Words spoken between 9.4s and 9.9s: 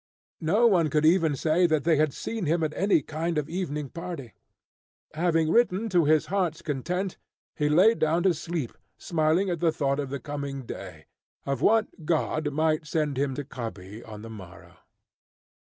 at the